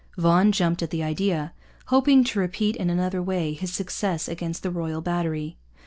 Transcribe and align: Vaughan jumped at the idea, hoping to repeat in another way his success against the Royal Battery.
Vaughan 0.17 0.51
jumped 0.51 0.81
at 0.81 0.89
the 0.89 1.03
idea, 1.03 1.53
hoping 1.89 2.23
to 2.23 2.39
repeat 2.39 2.75
in 2.75 2.89
another 2.89 3.21
way 3.21 3.53
his 3.53 3.71
success 3.71 4.27
against 4.27 4.63
the 4.63 4.71
Royal 4.71 4.99
Battery. 4.99 5.57